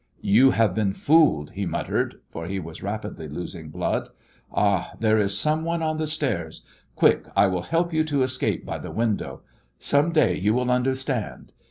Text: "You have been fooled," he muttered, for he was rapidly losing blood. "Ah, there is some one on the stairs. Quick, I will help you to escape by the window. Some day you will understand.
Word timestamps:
"You 0.23 0.49
have 0.49 0.73
been 0.73 0.93
fooled," 0.93 1.51
he 1.51 1.67
muttered, 1.67 2.15
for 2.31 2.47
he 2.47 2.57
was 2.59 2.81
rapidly 2.81 3.27
losing 3.27 3.69
blood. 3.69 4.09
"Ah, 4.51 4.93
there 4.99 5.19
is 5.19 5.37
some 5.37 5.63
one 5.63 5.83
on 5.83 5.99
the 5.99 6.07
stairs. 6.07 6.63
Quick, 6.95 7.27
I 7.35 7.45
will 7.45 7.61
help 7.61 7.93
you 7.93 8.03
to 8.05 8.23
escape 8.23 8.65
by 8.65 8.79
the 8.79 8.89
window. 8.89 9.43
Some 9.77 10.11
day 10.11 10.35
you 10.35 10.55
will 10.55 10.71
understand. 10.71 11.53